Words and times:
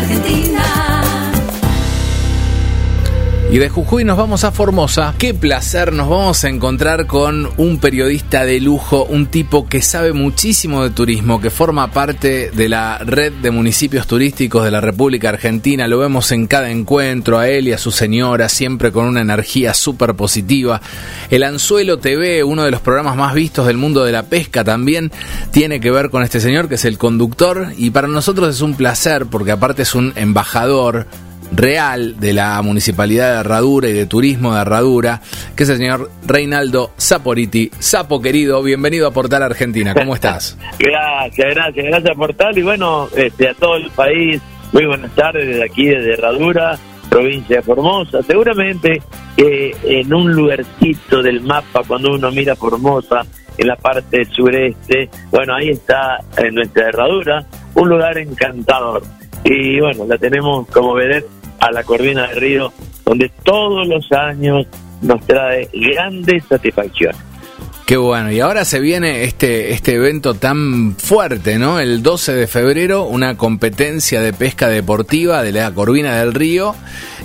Argentina. 0.00 0.59
Y 3.52 3.58
de 3.58 3.68
Jujuy 3.68 4.04
nos 4.04 4.16
vamos 4.16 4.44
a 4.44 4.52
Formosa. 4.52 5.12
Qué 5.18 5.34
placer, 5.34 5.92
nos 5.92 6.08
vamos 6.08 6.44
a 6.44 6.48
encontrar 6.48 7.08
con 7.08 7.48
un 7.56 7.78
periodista 7.78 8.44
de 8.44 8.60
lujo, 8.60 9.04
un 9.06 9.26
tipo 9.26 9.66
que 9.66 9.82
sabe 9.82 10.12
muchísimo 10.12 10.84
de 10.84 10.90
turismo, 10.90 11.40
que 11.40 11.50
forma 11.50 11.90
parte 11.90 12.52
de 12.52 12.68
la 12.68 12.98
red 12.98 13.32
de 13.32 13.50
municipios 13.50 14.06
turísticos 14.06 14.62
de 14.62 14.70
la 14.70 14.80
República 14.80 15.30
Argentina. 15.30 15.88
Lo 15.88 15.98
vemos 15.98 16.30
en 16.30 16.46
cada 16.46 16.70
encuentro, 16.70 17.38
a 17.38 17.48
él 17.48 17.66
y 17.66 17.72
a 17.72 17.78
su 17.78 17.90
señora, 17.90 18.48
siempre 18.48 18.92
con 18.92 19.06
una 19.06 19.20
energía 19.20 19.74
súper 19.74 20.14
positiva. 20.14 20.80
El 21.28 21.42
Anzuelo 21.42 21.98
TV, 21.98 22.44
uno 22.44 22.62
de 22.62 22.70
los 22.70 22.80
programas 22.80 23.16
más 23.16 23.34
vistos 23.34 23.66
del 23.66 23.78
mundo 23.78 24.04
de 24.04 24.12
la 24.12 24.22
pesca, 24.22 24.62
también 24.62 25.10
tiene 25.50 25.80
que 25.80 25.90
ver 25.90 26.10
con 26.10 26.22
este 26.22 26.38
señor, 26.38 26.68
que 26.68 26.76
es 26.76 26.84
el 26.84 26.98
conductor. 26.98 27.72
Y 27.76 27.90
para 27.90 28.06
nosotros 28.06 28.54
es 28.54 28.60
un 28.60 28.74
placer, 28.74 29.26
porque 29.26 29.50
aparte 29.50 29.82
es 29.82 29.96
un 29.96 30.12
embajador 30.14 31.08
real 31.52 32.18
de 32.20 32.32
la 32.32 32.60
Municipalidad 32.62 33.34
de 33.34 33.40
Herradura 33.40 33.88
y 33.88 33.92
de 33.92 34.06
Turismo 34.06 34.54
de 34.54 34.62
Herradura, 34.62 35.20
que 35.56 35.64
es 35.64 35.68
el 35.68 35.78
señor 35.78 36.10
Reinaldo 36.26 36.92
Saporiti. 36.96 37.70
Sapo 37.78 38.20
querido, 38.20 38.62
bienvenido 38.62 39.06
a 39.06 39.12
Portal 39.12 39.42
Argentina, 39.42 39.94
¿cómo 39.94 40.14
estás? 40.14 40.58
gracias, 40.78 41.54
gracias, 41.54 41.86
gracias 41.86 42.16
Portal 42.16 42.56
y 42.56 42.62
bueno, 42.62 43.08
este, 43.16 43.48
a 43.48 43.54
todo 43.54 43.76
el 43.76 43.90
país, 43.90 44.40
muy 44.72 44.86
buenas 44.86 45.14
tardes 45.14 45.46
desde 45.46 45.64
aquí, 45.64 45.86
desde 45.86 46.14
Herradura, 46.14 46.78
provincia 47.08 47.56
de 47.56 47.62
Formosa. 47.62 48.22
Seguramente 48.22 49.02
eh, 49.36 49.72
en 49.84 50.14
un 50.14 50.32
lugarcito 50.32 51.22
del 51.22 51.40
mapa, 51.40 51.82
cuando 51.86 52.12
uno 52.12 52.30
mira 52.30 52.54
Formosa, 52.54 53.26
en 53.58 53.66
la 53.66 53.76
parte 53.76 54.24
sureste, 54.24 55.10
bueno, 55.30 55.54
ahí 55.54 55.70
está 55.70 56.18
en 56.38 56.54
nuestra 56.54 56.88
Herradura, 56.88 57.44
un 57.74 57.88
lugar 57.88 58.16
encantador. 58.16 59.02
Y 59.44 59.80
bueno, 59.80 60.06
la 60.06 60.16
tenemos 60.16 60.66
como 60.68 60.94
vedette 60.94 61.39
a 61.60 61.70
la 61.70 61.84
Corvina 61.84 62.26
del 62.28 62.40
Río, 62.40 62.72
donde 63.04 63.30
todos 63.44 63.86
los 63.86 64.10
años 64.12 64.66
nos 65.02 65.24
trae 65.26 65.68
grandes 65.72 66.44
satisfacciones. 66.48 67.30
Qué 67.90 67.96
bueno, 67.96 68.30
y 68.30 68.38
ahora 68.38 68.64
se 68.64 68.78
viene 68.78 69.24
este, 69.24 69.72
este 69.72 69.94
evento 69.94 70.34
tan 70.34 70.94
fuerte, 70.94 71.58
¿no? 71.58 71.80
El 71.80 72.04
12 72.04 72.34
de 72.34 72.46
febrero, 72.46 73.02
una 73.02 73.36
competencia 73.36 74.20
de 74.20 74.32
pesca 74.32 74.68
deportiva 74.68 75.42
de 75.42 75.50
la 75.50 75.72
Corvina 75.72 76.20
del 76.20 76.32
Río, 76.32 76.76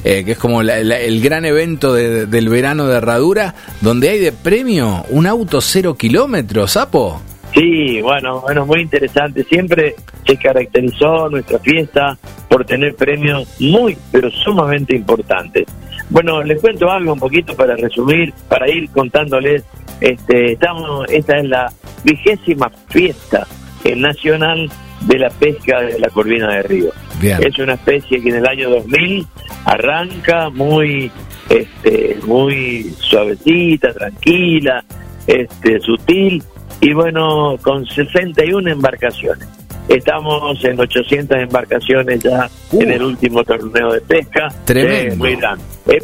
eh, 0.04 0.24
que 0.26 0.32
es 0.32 0.38
como 0.40 0.62
el 0.62 1.22
gran 1.22 1.46
evento 1.46 1.94
del 1.94 2.50
verano 2.50 2.88
de 2.88 2.98
Herradura, 2.98 3.54
donde 3.82 4.10
hay 4.10 4.20
de 4.20 4.32
premio 4.32 5.06
un 5.10 5.28
auto 5.28 5.62
cero 5.62 5.94
kilómetros, 5.94 6.72
Sapo. 6.72 7.22
Sí, 7.56 8.02
bueno, 8.02 8.42
bueno, 8.42 8.66
muy 8.66 8.82
interesante. 8.82 9.46
Siempre 9.46 9.96
se 10.28 10.36
caracterizó 10.36 11.30
nuestra 11.30 11.58
fiesta 11.60 12.18
por 12.50 12.66
tener 12.66 12.96
premios 12.96 13.48
muy, 13.62 13.98
pero 14.12 14.30
sumamente 14.30 14.94
importantes. 14.94 15.66
Bueno, 16.10 16.44
les 16.44 16.60
cuento 16.60 16.92
algo 16.92 17.14
un 17.14 17.20
poquito 17.20 17.56
para 17.56 17.78
resumir, 17.78 18.34
para 18.50 18.70
ir 18.70 18.90
contándoles. 18.90 19.64
Este, 20.02 20.52
estamos, 20.52 21.10
esta 21.10 21.38
es 21.38 21.46
la 21.46 21.72
vigésima 22.04 22.70
fiesta 22.90 23.48
nacional 23.96 24.70
de 25.02 25.20
la 25.20 25.30
pesca 25.30 25.80
de 25.80 25.98
la 26.00 26.10
corvina 26.10 26.56
de 26.56 26.64
río. 26.64 26.92
Es 27.22 27.58
una 27.58 27.76
especie 27.76 28.22
que 28.22 28.30
en 28.30 28.36
el 28.36 28.48
año 28.48 28.70
2000 28.70 29.26
arranca 29.64 30.50
muy, 30.50 31.10
este, 31.50 32.18
muy 32.26 32.94
suavecita, 33.00 33.94
tranquila, 33.94 34.84
este, 35.26 35.80
sutil 35.80 36.44
y 36.82 36.94
bueno, 36.94 37.58
con 37.62 37.86
61 37.86 38.70
embarcaciones. 38.70 39.48
Estamos 39.88 40.64
en 40.66 40.80
800 40.80 41.38
embarcaciones 41.38 42.20
ya 42.24 42.50
en 42.72 42.92
el 42.92 43.04
último 43.04 43.44
torneo 43.44 43.94
de 43.94 44.02
pesca. 44.02 44.48
Tremendo. 44.66 45.16
muy 45.18 45.36
grande. 45.36 45.64
Eh, 45.88 46.04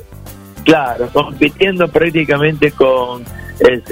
claro, 0.64 1.10
compitiendo 1.12 1.88
prácticamente 1.88 2.72
con 2.72 3.24
el 3.60 3.84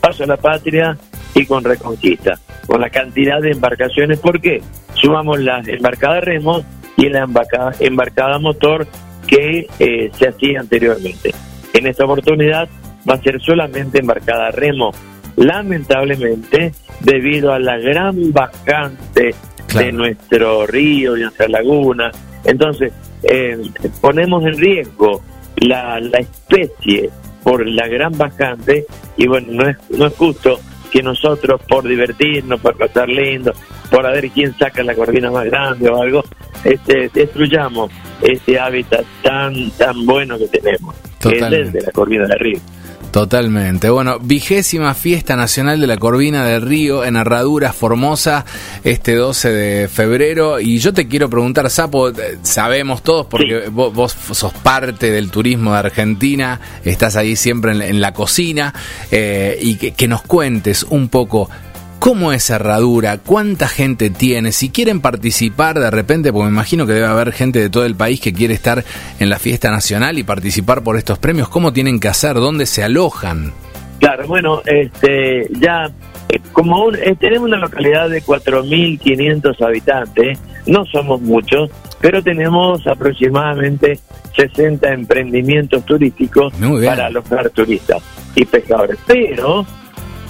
Paso 0.00 0.24
a 0.24 0.26
la 0.26 0.36
Patria 0.36 0.96
y 1.34 1.44
con 1.46 1.62
Reconquista, 1.62 2.38
con 2.66 2.80
la 2.80 2.90
cantidad 2.90 3.40
de 3.40 3.50
embarcaciones. 3.50 4.18
¿Por 4.18 4.40
qué? 4.40 4.62
Sumamos 4.94 5.40
la 5.40 5.60
embarcada 5.60 6.20
remo 6.20 6.64
y 6.96 7.08
la 7.08 7.20
embarcada, 7.20 7.72
embarcada 7.80 8.38
motor 8.38 8.86
que 9.26 9.66
eh, 9.78 10.10
se 10.18 10.28
hacía 10.28 10.60
anteriormente. 10.60 11.32
En 11.74 11.86
esta 11.86 12.04
oportunidad 12.04 12.68
va 13.08 13.14
a 13.14 13.22
ser 13.22 13.40
solamente 13.40 13.98
embarcada 13.98 14.50
remo 14.50 14.92
lamentablemente, 15.38 16.72
debido 17.00 17.52
a 17.52 17.58
la 17.58 17.78
gran 17.78 18.32
bajante 18.32 19.34
de 19.74 19.92
nuestro 19.92 20.66
río, 20.66 21.16
y 21.16 21.22
nuestra 21.22 21.48
laguna. 21.48 22.10
Entonces, 22.44 22.92
eh, 23.22 23.56
ponemos 24.00 24.44
en 24.44 24.58
riesgo 24.58 25.22
la, 25.56 26.00
la 26.00 26.18
especie 26.18 27.10
por 27.42 27.66
la 27.66 27.86
gran 27.88 28.16
bajante 28.16 28.86
y 29.16 29.26
bueno, 29.26 29.48
no 29.50 29.68
es, 29.68 29.76
no 29.90 30.06
es 30.06 30.14
justo 30.16 30.60
que 30.90 31.02
nosotros 31.02 31.60
por 31.68 31.86
divertirnos, 31.86 32.60
por 32.60 32.76
pasar 32.76 33.08
lindo, 33.08 33.52
por 33.90 34.06
a 34.06 34.10
ver 34.10 34.30
quién 34.30 34.56
saca 34.56 34.82
la 34.82 34.94
corvina 34.94 35.30
más 35.30 35.44
grande 35.46 35.88
o 35.88 36.00
algo, 36.00 36.24
este, 36.64 37.10
destruyamos 37.12 37.90
ese 38.22 38.58
hábitat 38.58 39.04
tan 39.22 39.70
tan 39.72 40.04
bueno 40.06 40.38
que 40.38 40.48
tenemos, 40.48 40.94
que 41.20 41.36
es 41.36 41.42
el 41.42 41.72
de 41.72 41.82
la 41.82 41.92
corvina 41.92 42.26
de 42.26 42.34
río. 42.36 42.58
Totalmente. 43.10 43.88
Bueno, 43.88 44.18
vigésima 44.18 44.92
fiesta 44.94 45.34
nacional 45.34 45.80
de 45.80 45.86
la 45.86 45.96
Corvina 45.96 46.44
del 46.44 46.62
Río 46.62 47.04
en 47.04 47.16
Herradura, 47.16 47.72
Formosa, 47.72 48.44
este 48.84 49.14
12 49.14 49.50
de 49.50 49.88
febrero. 49.88 50.60
Y 50.60 50.78
yo 50.78 50.92
te 50.92 51.08
quiero 51.08 51.30
preguntar, 51.30 51.70
Sapo, 51.70 52.10
eh, 52.10 52.38
sabemos 52.42 53.02
todos, 53.02 53.26
porque 53.26 53.68
vos, 53.70 54.14
sos 54.32 54.52
parte 54.52 55.10
del 55.10 55.30
turismo 55.30 55.72
de 55.72 55.78
Argentina, 55.78 56.60
estás 56.84 57.16
ahí 57.16 57.34
siempre 57.34 57.72
en, 57.72 58.00
la 58.00 58.12
cocina, 58.12 58.74
eh, 59.10 59.58
y 59.60 59.76
que 59.76 60.08
nos 60.08 60.22
cuentes 60.22 60.84
un 60.84 61.08
poco 61.08 61.48
¿Cómo 61.98 62.32
es 62.32 62.48
Herradura? 62.48 63.18
¿Cuánta 63.18 63.66
gente 63.66 64.08
tiene? 64.08 64.52
Si 64.52 64.70
quieren 64.70 65.00
participar 65.00 65.80
de 65.80 65.90
repente, 65.90 66.32
porque 66.32 66.46
me 66.46 66.52
imagino 66.52 66.86
que 66.86 66.92
debe 66.92 67.06
haber 67.06 67.32
gente 67.32 67.58
de 67.58 67.70
todo 67.70 67.84
el 67.84 67.96
país 67.96 68.20
que 68.20 68.32
quiere 68.32 68.54
estar 68.54 68.84
en 69.18 69.28
la 69.28 69.38
fiesta 69.38 69.70
nacional 69.70 70.16
y 70.16 70.22
participar 70.22 70.84
por 70.84 70.96
estos 70.96 71.18
premios, 71.18 71.48
¿cómo 71.48 71.72
tienen 71.72 71.98
que 71.98 72.06
hacer? 72.06 72.34
¿Dónde 72.34 72.66
se 72.66 72.84
alojan? 72.84 73.52
Claro, 73.98 74.28
bueno, 74.28 74.62
este, 74.64 75.48
ya 75.58 75.90
como 76.52 76.92
eh, 76.92 77.16
tenemos 77.18 77.48
una 77.48 77.58
localidad 77.58 78.08
de 78.08 78.22
4.500 78.22 79.60
habitantes, 79.66 80.38
no 80.66 80.84
somos 80.86 81.20
muchos, 81.20 81.68
pero 82.00 82.22
tenemos 82.22 82.86
aproximadamente 82.86 83.98
60 84.36 84.92
emprendimientos 84.92 85.84
turísticos 85.84 86.52
para 86.84 87.06
alojar 87.06 87.50
turistas 87.50 88.00
y 88.36 88.44
pescadores. 88.44 88.98
Pero 89.04 89.66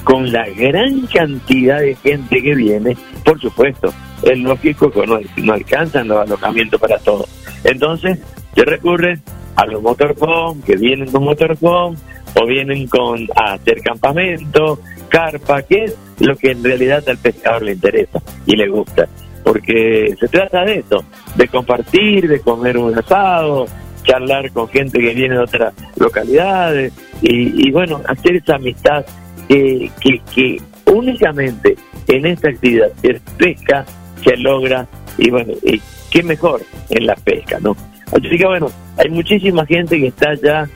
con 0.05 0.33
la 0.33 0.49
gran 0.49 1.07
cantidad 1.07 1.81
de 1.81 1.95
gente 1.97 2.43
que 2.43 2.55
viene, 2.55 2.97
por 3.25 3.41
supuesto, 3.41 3.93
es 4.23 4.39
lógico 4.39 4.91
que 4.91 5.07
no, 5.07 5.19
no 5.37 5.53
alcanzan 5.53 6.09
los 6.09 6.19
alojamientos 6.19 6.81
para 6.81 6.99
todos. 6.99 7.29
Entonces, 7.65 8.19
se 8.55 8.65
recurre 8.65 9.19
a 9.57 9.67
los 9.67 9.83
motorhome, 9.83 10.63
que 10.63 10.77
vienen 10.77 11.11
con 11.11 11.25
motorhome, 11.25 11.97
o 12.35 12.47
vienen 12.47 12.87
con 12.87 13.27
a 13.35 13.55
hacer 13.55 13.81
campamento, 13.83 14.81
carpa, 15.09 15.63
que 15.63 15.85
es 15.85 15.97
lo 16.21 16.37
que 16.37 16.53
en 16.53 16.63
realidad 16.63 17.03
al 17.09 17.19
pescador 17.19 17.63
le 17.63 17.73
interesa 17.73 18.21
y 18.47 18.57
le 18.57 18.69
gusta. 18.69 19.09
Porque 19.45 20.15
se 20.19 20.29
trata 20.29 20.65
de 20.65 20.81
eso, 20.81 21.05
de 21.35 21.49
compartir, 21.49 22.29
de 22.29 22.41
comer 22.41 22.77
un 22.77 22.97
asado, 22.97 23.67
charlar 24.05 24.51
con 24.53 24.69
gente 24.69 24.99
que 24.99 25.15
viene 25.15 25.35
de 25.35 25.41
otras 25.41 25.75
localidades 25.97 26.93
y, 27.23 27.69
y 27.69 27.71
bueno, 27.73 28.01
hacer 28.07 28.37
esa 28.37 28.57
amistad 28.57 29.05
que, 29.49 29.91
que, 30.35 30.61
únicamente 30.87 31.77
en 32.07 32.27
esta 32.27 32.49
actividad 32.49 32.89
es 33.03 33.21
pesca 33.37 33.85
se 34.25 34.37
logra 34.37 34.87
y 35.17 35.31
bueno, 35.31 35.53
y 35.63 35.81
qué 36.11 36.23
mejor 36.23 36.63
en 36.91 37.07
la 37.07 37.15
pesca, 37.17 37.59
¿no? 37.61 37.77
Así 38.13 38.39
que 38.39 38.47
bueno, 38.47 38.71
hay 38.97 39.11
muchísima 39.11 39.67
gente 39.67 39.99
que 39.99 40.07
está 40.09 40.35
ya, 40.35 40.69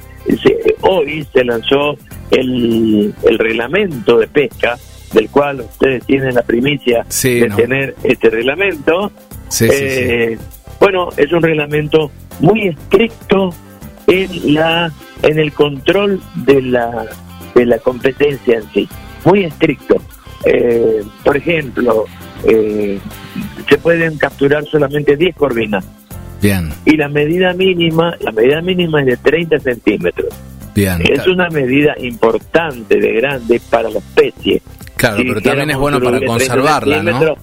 hoy 0.83 1.27
se 1.33 1.45
lanzó 1.45 1.97
el, 2.31 3.15
el 3.23 3.39
reglamento 3.39 4.19
de 4.19 4.27
pesca, 4.27 4.79
del 5.13 5.29
cual 5.29 5.61
ustedes 5.61 6.05
tienen 6.07 6.35
la 6.35 6.43
primicia 6.43 7.05
de 7.23 7.51
tener 7.57 7.95
este 8.03 8.31
reglamento. 8.31 9.13
Eh, 9.61 10.39
bueno, 10.81 11.11
es 11.17 11.33
un 11.33 11.43
reglamento 11.43 12.11
muy 12.41 12.69
estricto 12.69 13.55
en 14.07 14.55
la 14.55 14.93
en 15.23 15.39
el 15.39 15.53
control 15.53 16.21
de 16.35 16.63
la 16.63 17.07
de 17.55 17.67
la 17.67 17.79
competencia 17.79 18.59
en 18.59 18.71
sí, 18.73 18.89
muy 19.25 19.45
estricto. 19.45 19.97
Eh, 20.45 21.03
por 21.25 21.37
ejemplo, 21.37 22.05
eh, 22.45 22.99
se 23.69 23.79
pueden 23.79 24.19
capturar 24.19 24.65
solamente 24.67 25.17
10 25.17 25.37
corvinas. 25.37 25.85
Bien. 26.41 26.71
Y 26.85 26.97
la 26.97 27.09
medida 27.09 27.53
mínima, 27.53 28.17
la 28.21 28.33
medida 28.33 28.61
mínima 28.61 29.01
es 29.01 29.07
de 29.07 29.17
30 29.17 29.61
centímetros. 29.61 30.29
Bien. 30.75 31.01
Es 31.09 31.27
una 31.27 31.49
medida 31.51 31.95
importante, 31.99 32.99
de 32.99 33.13
grande 33.13 33.61
para 33.71 33.91
la 33.91 33.99
especie. 33.99 34.61
Claro, 34.97 35.19
pero 35.19 35.41
también 35.41 35.71
es 35.71 35.77
bueno 35.77 36.01
para 36.01 36.25
conservarla, 36.25 37.03
¿no? 37.03 37.37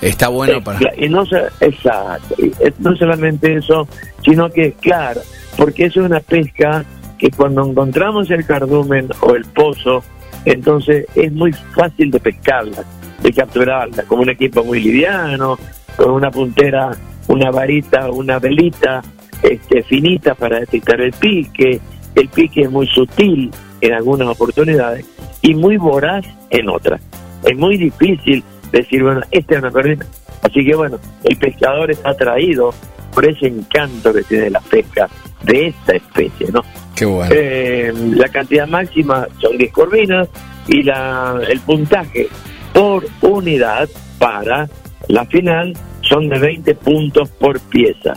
está 0.00 0.28
bueno 0.28 0.62
para... 0.62 0.80
Y 0.96 1.08
no, 1.08 1.24
exacto, 1.60 2.36
no 2.78 2.96
solamente 2.96 3.56
eso, 3.56 3.88
sino 4.22 4.50
que, 4.50 4.72
claro, 4.72 5.20
porque 5.56 5.86
eso 5.86 6.00
es 6.00 6.06
una 6.06 6.20
pesca 6.20 6.84
que 7.18 7.30
cuando 7.30 7.64
encontramos 7.64 8.30
el 8.30 8.44
cardumen 8.44 9.08
o 9.20 9.34
el 9.34 9.44
pozo, 9.44 10.02
entonces 10.44 11.06
es 11.14 11.32
muy 11.32 11.52
fácil 11.52 12.10
de 12.10 12.20
pescarla, 12.20 12.84
de 13.22 13.32
capturarla, 13.32 14.02
como 14.04 14.22
un 14.22 14.30
equipo 14.30 14.64
muy 14.64 14.80
liviano, 14.80 15.58
con 15.96 16.10
una 16.10 16.30
puntera, 16.30 16.90
una 17.28 17.50
varita, 17.50 18.10
una 18.10 18.38
velita 18.38 19.02
este, 19.42 19.82
finita 19.82 20.34
para 20.34 20.60
detectar 20.60 21.00
el 21.00 21.12
pique, 21.12 21.80
el 22.14 22.28
pique 22.28 22.62
es 22.62 22.70
muy 22.70 22.86
sutil 22.86 23.50
en 23.80 23.92
algunas 23.92 24.28
oportunidades 24.28 25.06
y 25.42 25.54
muy 25.54 25.76
voraz 25.76 26.24
en 26.50 26.68
otras. 26.68 27.00
Es 27.44 27.56
muy 27.56 27.76
difícil 27.76 28.42
decir, 28.72 29.02
bueno, 29.02 29.20
esta 29.30 29.54
es 29.54 29.60
una 29.60 29.70
corvina. 29.70 30.06
Así 30.42 30.64
que 30.64 30.74
bueno, 30.74 30.98
el 31.24 31.36
pescador 31.36 31.90
está 31.90 32.10
atraído 32.10 32.72
por 33.12 33.26
ese 33.26 33.46
encanto 33.46 34.12
que 34.12 34.22
tiene 34.22 34.50
la 34.50 34.60
pesca 34.60 35.08
de 35.44 35.68
esta 35.68 35.96
especie, 35.96 36.48
¿no? 36.52 36.62
Qué 36.94 37.04
bueno. 37.04 37.34
Eh, 37.34 37.92
la 38.14 38.28
cantidad 38.28 38.66
máxima 38.66 39.26
son 39.40 39.58
10 39.58 39.72
corvinas 39.72 40.28
y 40.68 40.82
la, 40.82 41.40
el 41.48 41.60
puntaje 41.60 42.28
por 42.72 43.06
unidad 43.20 43.88
para 44.18 44.68
la 45.08 45.24
final 45.26 45.74
son 46.02 46.28
de 46.28 46.38
20 46.38 46.74
puntos 46.76 47.30
por 47.30 47.60
pieza. 47.60 48.14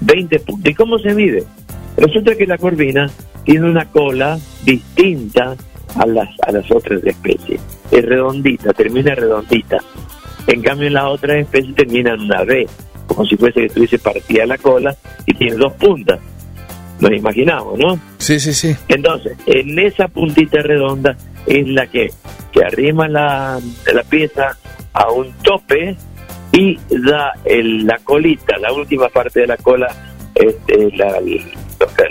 20 0.00 0.38
puntos. 0.40 0.70
¿Y 0.70 0.74
cómo 0.74 0.98
se 0.98 1.14
mide? 1.14 1.44
Resulta 1.96 2.34
que 2.36 2.46
la 2.46 2.58
corvina 2.58 3.10
tiene 3.44 3.68
una 3.68 3.86
cola 3.86 4.38
distinta 4.64 5.56
a 5.96 6.06
las, 6.06 6.28
a 6.46 6.52
las 6.52 6.70
otras 6.70 7.02
especies. 7.04 7.60
Es 7.90 8.04
redondita, 8.04 8.72
termina 8.72 9.14
redondita. 9.14 9.78
En 10.46 10.62
cambio, 10.62 10.86
en 10.86 10.94
las 10.94 11.04
otras 11.04 11.38
especies 11.38 11.74
termina 11.74 12.14
en 12.14 12.20
una 12.20 12.42
V, 12.42 12.66
como 13.06 13.24
si 13.24 13.36
fuese 13.36 13.60
que 13.60 13.66
estuviese 13.66 13.98
partida 13.98 14.46
la 14.46 14.58
cola 14.58 14.96
y 15.26 15.34
tiene 15.34 15.56
dos 15.56 15.72
puntas. 15.74 16.20
Nos 17.00 17.12
imaginamos, 17.12 17.78
¿no? 17.78 17.98
Sí, 18.18 18.40
sí, 18.40 18.52
sí. 18.52 18.74
Entonces, 18.88 19.36
en 19.46 19.78
esa 19.78 20.08
puntita 20.08 20.60
redonda 20.62 21.16
es 21.46 21.66
la 21.68 21.86
que, 21.86 22.10
que 22.52 22.64
arrima 22.64 23.08
la, 23.08 23.60
la 23.92 24.02
pieza 24.04 24.56
a 24.92 25.10
un 25.12 25.32
tope 25.42 25.96
y 26.52 26.78
da 26.88 27.32
el, 27.44 27.86
la 27.86 27.98
colita, 27.98 28.58
la 28.58 28.72
última 28.72 29.08
parte 29.08 29.40
de 29.40 29.46
la 29.46 29.56
cola, 29.56 29.88
este, 30.34 30.90
la, 30.96 31.20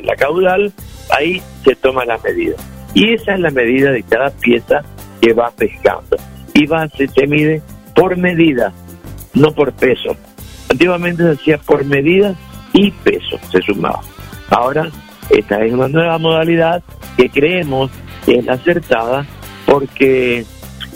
la 0.04 0.16
caudal, 0.16 0.72
ahí 1.12 1.42
se 1.64 1.76
toma 1.76 2.06
la 2.06 2.18
medida. 2.20 2.56
Y 2.94 3.14
esa 3.14 3.34
es 3.34 3.40
la 3.40 3.52
medida 3.52 3.92
de 3.92 4.04
cada 4.04 4.30
pieza 4.30 4.82
que 5.22 5.34
va 5.34 5.52
pescando. 5.52 6.18
Y 6.54 6.66
va, 6.66 6.88
se, 6.90 7.08
se 7.08 7.28
mide 7.28 7.62
por 7.96 8.16
medida, 8.18 8.74
no 9.34 9.52
por 9.52 9.74
peso. 9.74 10.16
Antiguamente 10.70 11.24
se 11.24 11.32
hacía 11.32 11.58
por 11.58 11.84
medida 11.84 12.36
y 12.74 12.92
peso, 12.92 13.38
se 13.52 13.62
sumaba. 13.62 14.02
Ahora, 14.50 14.90
esta 15.30 15.64
es 15.64 15.74
una 15.74 15.88
nueva 15.88 16.18
modalidad 16.18 16.84
que 17.16 17.30
creemos 17.30 17.92
que 18.26 18.40
es 18.40 18.48
acertada 18.48 19.26
porque 19.66 20.46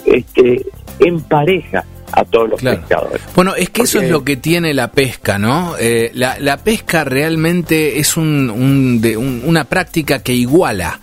este, 0.06 0.66
empareja 0.98 1.84
a 2.12 2.24
todos 2.24 2.50
los 2.50 2.62
pescadores. 2.62 3.22
Bueno, 3.34 3.54
es 3.54 3.70
que 3.70 3.82
eso 3.82 4.00
es 4.00 4.10
lo 4.10 4.22
que 4.22 4.36
tiene 4.36 4.74
la 4.74 4.92
pesca, 4.92 5.38
¿no? 5.38 5.76
Eh, 5.78 6.10
la, 6.14 6.38
la, 6.38 6.58
pesca 6.58 7.04
realmente 7.04 7.98
es 7.98 8.16
un, 8.16 8.50
un, 8.50 9.42
una 9.44 9.64
práctica 9.64 10.22
que 10.22 10.34
iguala 10.34 11.00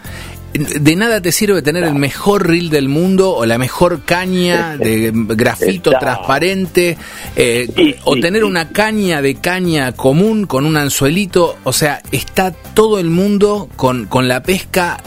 de 0.54 0.96
nada 0.96 1.22
te 1.22 1.32
sirve 1.32 1.62
tener 1.62 1.84
el 1.84 1.96
mejor 1.96 2.48
reel 2.48 2.70
del 2.70 2.90
mundo 2.90 3.36
o 3.36 3.46
la 3.46 3.58
mejor 3.58 4.04
caña 4.04 4.78
de 4.78 5.12
grafito 5.14 5.92
transparente 6.00 6.98
eh, 7.36 8.00
o 8.04 8.16
tener 8.16 8.44
una 8.44 8.70
caña 8.70 9.22
de 9.22 9.36
caña 9.36 9.92
común 9.92 10.46
con 10.48 10.66
un 10.66 10.78
anzuelito. 10.78 11.58
O 11.64 11.74
sea, 11.74 12.02
está 12.12 12.52
todo 12.52 13.00
el 13.00 13.10
mundo 13.10 13.70
con, 13.76 14.06
con 14.06 14.28
la 14.28 14.42
pesca 14.42 14.98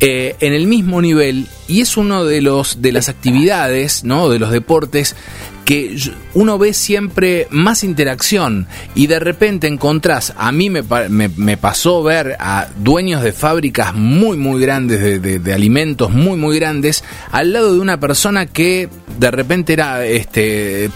eh, 0.00 0.36
en 0.40 0.52
el 0.52 0.66
mismo 0.66 1.00
nivel 1.00 1.46
y 1.68 1.80
es 1.80 1.96
uno 1.96 2.24
de 2.24 2.42
los 2.42 2.82
de 2.82 2.92
las 2.92 3.08
actividades, 3.08 4.04
¿no? 4.04 4.28
De 4.28 4.38
los 4.38 4.50
deportes 4.50 5.16
que 5.64 5.96
uno 6.34 6.58
ve 6.58 6.72
siempre 6.72 7.48
más 7.50 7.82
interacción 7.82 8.68
y 8.94 9.08
de 9.08 9.18
repente 9.18 9.66
encontrás, 9.66 10.32
a 10.36 10.52
mí 10.52 10.70
me, 10.70 10.82
me, 11.08 11.56
pasó 11.56 12.04
ver 12.04 12.36
a 12.38 12.68
dueños 12.78 13.20
de 13.22 13.32
fábricas 13.32 13.92
muy 13.92 14.36
muy 14.36 14.60
grandes, 14.60 15.00
de, 15.00 15.38
de, 15.40 15.54
alimentos 15.54 16.12
muy 16.12 16.36
muy 16.36 16.58
grandes, 16.60 17.02
al 17.32 17.52
lado 17.52 17.72
de 17.72 17.80
una 17.80 17.98
persona 17.98 18.46
que 18.46 18.88
de 19.18 19.30
repente 19.32 19.72
era 19.72 20.06
este 20.06 20.88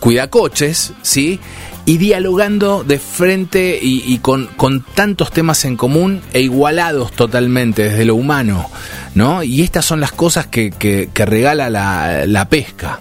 cuidacoches, 0.00 0.92
¿sí? 1.02 1.38
Y 1.86 1.98
dialogando 1.98 2.82
de 2.82 2.98
frente 2.98 3.78
y, 3.80 4.18
con, 4.18 4.46
con, 4.56 4.82
tantos 4.94 5.30
temas 5.30 5.64
en 5.64 5.76
común 5.76 6.22
e 6.32 6.40
igualados 6.40 7.12
totalmente 7.12 7.84
desde 7.84 8.06
lo 8.06 8.14
humano, 8.14 8.66
¿no? 9.14 9.42
Y 9.42 9.62
estas 9.62 9.84
son 9.84 10.00
las 10.00 10.12
cosas 10.12 10.46
que, 10.46 10.70
que, 10.70 11.26
regala 11.26 11.68
la, 11.68 12.24
la, 12.26 12.48
pesca. 12.48 13.00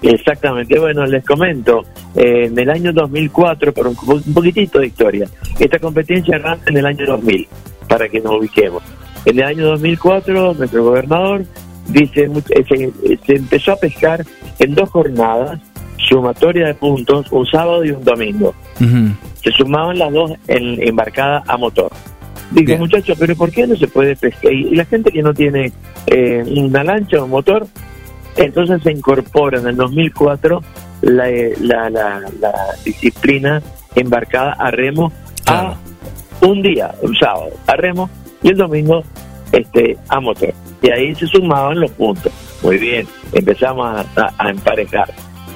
Exactamente, 0.00 0.78
bueno, 0.78 1.04
les 1.06 1.24
comento, 1.24 1.84
eh, 2.14 2.46
en 2.46 2.58
el 2.58 2.70
año 2.70 2.92
2004, 2.92 3.74
por 3.74 3.88
un, 3.88 3.96
poquitito 4.32 4.78
de 4.78 4.86
historia, 4.86 5.28
esta 5.58 5.78
competencia 5.78 6.36
arranca 6.36 6.70
en 6.70 6.78
el 6.78 6.86
año 6.86 7.04
2000, 7.06 7.48
para 7.86 8.08
que 8.08 8.20
nos 8.20 8.38
ubiquemos. 8.38 8.82
En 9.26 9.38
el 9.40 9.44
año 9.44 9.66
2004, 9.66 10.54
nuestro 10.54 10.84
gobernador 10.84 11.44
dice, 11.88 12.30
se, 12.68 13.18
se 13.26 13.34
empezó 13.34 13.72
a 13.72 13.76
pescar 13.76 14.24
en 14.58 14.74
dos 14.74 14.88
jornadas, 14.88 15.60
sumatoria 15.98 16.66
de 16.66 16.74
puntos 16.74 17.26
un 17.30 17.46
sábado 17.46 17.84
y 17.84 17.90
un 17.90 18.04
domingo. 18.04 18.54
Se 19.42 19.50
sumaban 19.52 19.98
las 19.98 20.12
dos 20.12 20.32
en, 20.46 20.82
embarcadas 20.86 21.42
a 21.48 21.56
motor. 21.56 21.90
Digo, 22.50 22.78
muchachos, 22.78 23.16
pero 23.18 23.36
¿por 23.36 23.50
qué 23.50 23.66
no 23.66 23.76
se 23.76 23.88
puede 23.88 24.16
pescar? 24.16 24.52
Y 24.52 24.74
la 24.74 24.84
gente 24.86 25.10
que 25.10 25.22
no 25.22 25.34
tiene 25.34 25.70
eh, 26.06 26.42
una 26.56 26.82
lancha 26.82 27.20
o 27.20 27.24
un 27.24 27.30
motor, 27.30 27.66
entonces 28.36 28.82
se 28.82 28.92
incorpora 28.92 29.58
en 29.58 29.66
el 29.66 29.76
2004 29.76 30.62
la, 31.02 31.26
la, 31.60 31.90
la, 31.90 32.20
disciplina 32.84 33.62
embarcada 33.94 34.52
a 34.52 34.70
remo 34.70 35.12
a 35.46 35.76
un 36.40 36.62
día, 36.62 36.94
un 37.02 37.14
sábado, 37.16 37.50
a 37.66 37.76
remo 37.76 38.08
y 38.42 38.48
el 38.48 38.56
domingo 38.56 39.02
este 39.52 39.98
a 40.08 40.20
motor. 40.20 40.54
Y 40.80 40.90
ahí 40.90 41.14
se 41.14 41.26
sumaban 41.26 41.80
los 41.80 41.90
puntos. 41.92 42.32
Muy 42.62 42.78
bien, 42.78 43.06
empezamos 43.32 44.06
a 44.16 44.50
emparejar 44.50 45.12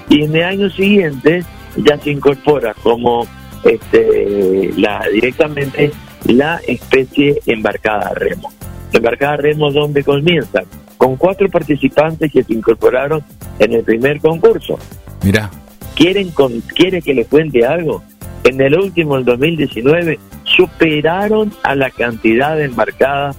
y 0.08 0.22
en 0.22 0.36
el 0.36 0.42
año 0.44 0.70
siguiente 0.70 1.44
ya 1.76 1.96
se 1.98 2.10
incorpora 2.10 2.74
como 2.82 3.26
este, 3.64 4.70
la 4.76 5.06
directamente 5.12 5.92
la 6.24 6.60
especie 6.66 7.40
embarcada 7.46 8.08
a 8.08 8.14
remo. 8.14 8.52
Embarcada 8.92 9.34
a 9.34 9.36
remo 9.36 9.70
donde 9.72 10.04
comienza 10.04 10.62
con 10.96 11.16
cuatro 11.16 11.48
participantes 11.48 12.30
que 12.30 12.44
se 12.44 12.52
incorporaron 12.52 13.24
en 13.58 13.72
el 13.72 13.82
primer 13.82 14.20
concurso. 14.20 14.78
Mira. 15.22 15.50
¿Quieren 15.96 16.30
con, 16.30 16.60
¿Quiere 16.60 17.02
que 17.02 17.14
les 17.14 17.26
cuente 17.26 17.66
algo? 17.66 18.02
En 18.44 18.60
el 18.60 18.78
último, 18.78 19.16
el 19.16 19.24
2019, 19.24 20.18
superaron 20.44 21.52
a 21.62 21.74
la 21.74 21.90
cantidad 21.90 22.56
de 22.56 22.64
embarcadas 22.64 23.36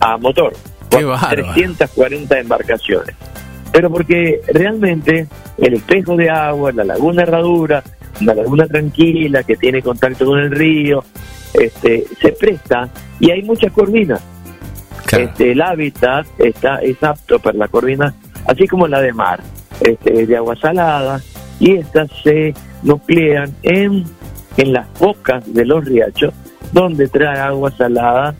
a 0.00 0.16
motor. 0.16 0.52
Qué 0.90 1.04
340 1.30 2.38
embarcaciones 2.38 3.16
pero 3.72 3.90
porque 3.90 4.40
realmente 4.48 5.26
el 5.58 5.74
espejo 5.74 6.16
de 6.16 6.30
agua, 6.30 6.72
la 6.72 6.84
laguna 6.84 7.22
Herradura, 7.22 7.82
una 8.20 8.34
laguna 8.34 8.66
tranquila 8.66 9.42
que 9.42 9.56
tiene 9.56 9.82
contacto 9.82 10.26
con 10.26 10.38
el 10.38 10.50
río, 10.50 11.04
este, 11.54 12.04
se 12.20 12.32
presta 12.32 12.88
y 13.20 13.30
hay 13.30 13.42
muchas 13.42 13.72
corvinas. 13.72 14.22
Este, 15.12 15.52
el 15.52 15.62
hábitat 15.62 16.26
está, 16.38 16.76
es 16.78 17.02
apto 17.02 17.38
para 17.38 17.56
la 17.56 17.68
corvina, 17.68 18.14
así 18.46 18.66
como 18.66 18.88
la 18.88 19.00
de 19.00 19.12
mar, 19.12 19.40
este, 19.80 20.26
de 20.26 20.36
agua 20.36 20.56
salada, 20.56 21.20
y 21.60 21.76
estas 21.76 22.10
se 22.22 22.54
nuclean 22.82 23.54
en, 23.62 24.04
en 24.56 24.72
las 24.72 24.86
bocas 24.98 25.44
de 25.52 25.64
los 25.64 25.84
riachos, 25.84 26.34
donde 26.72 27.06
trae 27.08 27.38
agua 27.38 27.70
salada, 27.70 28.34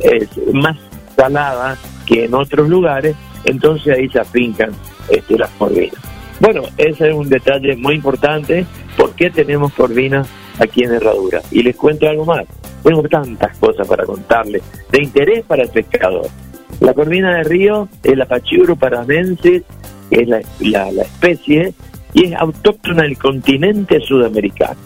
es 0.00 0.28
más 0.52 0.78
salada 1.14 1.76
que 2.06 2.24
en 2.24 2.34
otros 2.34 2.68
lugares, 2.68 3.14
entonces 3.44 3.96
ahí 3.96 4.08
se 4.08 4.20
afincan 4.20 4.70
este, 5.08 5.38
las 5.38 5.50
corvinas. 5.50 6.00
Bueno, 6.40 6.62
ese 6.76 7.08
es 7.08 7.14
un 7.14 7.28
detalle 7.28 7.76
muy 7.76 7.94
importante. 7.94 8.66
¿Por 8.96 9.14
qué 9.14 9.30
tenemos 9.30 9.72
corvinas 9.74 10.28
aquí 10.58 10.82
en 10.82 10.94
Herradura? 10.94 11.40
Y 11.50 11.62
les 11.62 11.76
cuento 11.76 12.08
algo 12.08 12.24
más. 12.24 12.44
Tengo 12.82 13.02
tantas 13.04 13.56
cosas 13.58 13.86
para 13.86 14.04
contarles, 14.04 14.62
de 14.90 15.02
interés 15.02 15.44
para 15.44 15.62
el 15.62 15.68
pescador. 15.68 16.26
La 16.80 16.94
corvina 16.94 17.36
de 17.36 17.44
río 17.44 17.88
es 18.02 18.16
la 18.16 18.26
Pachuro 18.26 18.74
paramensis, 18.74 19.62
es 20.10 20.28
la, 20.28 20.40
la, 20.60 21.02
especie, 21.02 21.74
y 22.12 22.26
es 22.26 22.34
autóctona 22.34 23.04
del 23.04 23.16
continente 23.16 24.00
sudamericano. 24.00 24.80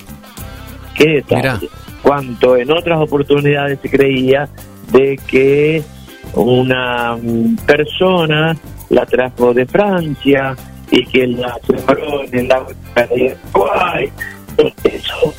¿Qué 0.94 1.22
detalle? 1.22 1.68
Cuanto 2.02 2.56
en 2.56 2.70
otras 2.70 3.00
oportunidades 3.00 3.78
se 3.80 3.88
creía 3.88 4.48
de 4.92 5.18
que 5.26 5.82
una 6.34 7.16
persona 7.66 8.56
la 8.90 9.06
trajo 9.06 9.52
de 9.54 9.66
Francia 9.66 10.56
y 10.90 11.04
que 11.06 11.26
la 11.26 11.58
sembró 11.66 12.22
en 12.24 12.38
el 12.38 12.52
agua 12.52 12.74
de 12.94 13.36
Uruguay. 13.54 14.12
Eso 14.84 15.34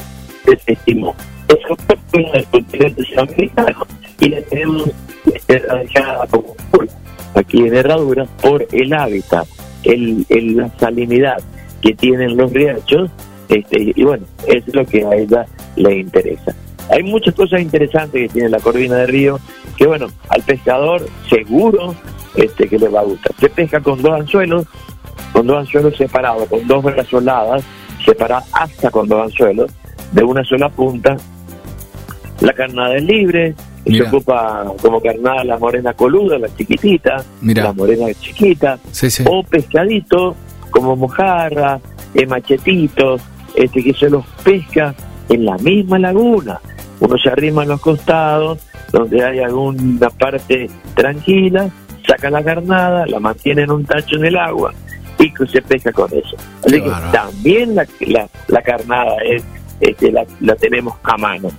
desestimó. 0.46 1.15
Eso 1.48 1.75
fue 1.86 1.98
uno 2.13 2.32
del 2.32 2.46
continente 2.46 3.03
sudamericano 3.03 3.88
y 4.20 4.29
la 4.29 4.41
tenemos 4.41 4.89
erradicada 5.48 6.27
como 6.27 6.56
aquí 7.36 7.60
en 7.60 7.75
Herradura 7.75 8.25
por 8.41 8.65
el 8.72 8.94
hábitat, 8.94 9.48
el, 9.84 10.25
la 10.29 10.70
salinidad 10.79 11.38
que 11.82 11.94
tienen 11.94 12.36
los 12.36 12.51
riachos 12.51 13.12
este, 13.50 13.94
y 13.96 14.03
bueno, 14.03 14.25
es 14.48 14.63
lo 14.74 14.86
que 14.86 15.06
a 15.06 15.15
ella 15.15 15.46
le 15.75 16.00
interesa. 16.00 16.53
Hay 16.89 17.03
muchas 17.03 17.36
cosas 17.36 17.62
interesantes 17.62 18.24
que 18.24 18.34
tiene 18.34 18.50
la 18.50 18.60
corvina 18.60 18.96
de 18.96 19.08
río, 19.08 19.39
que 19.78 19.86
bueno, 19.86 20.08
al 20.30 20.42
pescador 20.44 21.08
seguro 21.30 21.96
este, 22.36 22.68
que 22.68 22.80
le 22.80 22.90
va 22.90 23.02
a 23.02 23.04
gustar. 23.04 23.34
Se 23.40 23.50
pesca 23.50 23.80
con 23.80 24.02
dos 24.02 24.14
anzuelos, 24.14 24.66
con 25.32 25.48
dos 25.48 25.60
anzuelos 25.60 25.96
separados, 25.96 26.48
con 26.48 26.68
dos 26.68 26.84
brazoladas 26.84 27.64
separadas 28.04 28.50
hasta 28.54 28.90
con 28.90 29.08
dos 29.08 29.26
anzuelos, 29.26 29.72
de 30.12 30.24
una 30.24 30.44
sola 30.44 30.70
punta. 30.70 31.18
La 32.42 32.54
carnada 32.54 32.96
es 32.96 33.04
libre, 33.04 33.56
se 33.86 34.04
ocupa 34.04 34.66
como 34.82 35.02
carnada 35.02 35.44
la 35.44 35.58
morena 35.58 35.94
coluda, 35.94 36.38
la 36.38 36.54
chiquitita, 36.56 37.24
la 37.42 37.74
morena 37.74 38.06
chiquita, 38.14 38.80
o 39.26 39.44
pescadito 39.44 40.36
como 40.70 40.96
mojarra, 40.96 41.80
eh, 42.14 42.26
machetitos, 42.26 43.22
este, 43.56 43.84
que 43.84 43.94
se 43.94 44.10
los 44.10 44.26
pesca 44.44 44.94
en 45.30 45.46
la 45.46 45.58
misma 45.58 45.98
laguna. 46.00 46.60
Uno 47.00 47.18
se 47.18 47.30
arrima 47.30 47.64
a 47.64 47.66
los 47.66 47.82
costados, 47.82 48.60
donde 48.91 49.24
hay 49.24 49.39
alguna 49.39 50.10
parte 50.10 50.70
tranquila, 50.96 51.70
saca 52.08 52.29
la 52.29 52.44
carnada, 52.44 53.06
la 53.06 53.20
mantiene 53.20 53.63
en 53.63 53.72
un 53.72 53.86
tacho 53.86 54.15
en 54.17 54.25
el 54.25 54.38
agua 54.38 54.74
y 55.20 55.32
se 55.48 55.62
pesca 55.62 55.91
con 55.91 56.10
eso. 56.13 56.36
Así 56.65 56.82
que 56.82 56.91
también 57.12 57.75
la, 57.75 57.86
la, 58.48 58.62
carnada 58.62 59.17
es, 59.25 59.44
este, 59.79 60.12
la, 60.12 60.25
la, 60.41 60.56
tenemos 60.56 60.96
a 61.03 61.17
mano. 61.17 61.50